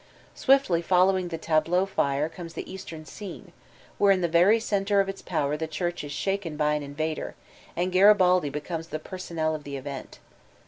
Swiftly 0.33 0.81
following 0.81 1.27
the 1.27 1.37
tableau 1.37 1.85
fire 1.85 2.27
comes 2.27 2.55
Ifie 2.55 2.65
eastern 2.65 3.05
scene, 3.05 3.51
where, 3.99 4.11
in 4.11 4.21
the 4.21 4.27
very 4.27 4.59
center 4.59 4.99
of 4.99 5.07
its 5.07 5.21
power 5.21 5.55
the 5.55 5.67
Qrarch 5.67 6.03
is 6.03 6.11
shaken 6.11 6.57
by 6.57 6.73
an 6.73 6.81
invader, 6.81 7.35
and 7.75 7.93
Giaribaldi 7.93 8.49
becomes 8.51 8.87
the 8.87 8.97
per 8.97 9.19
sonnel 9.19 9.53
of 9.53 9.63
the 9.63 9.77
event. 9.77 10.17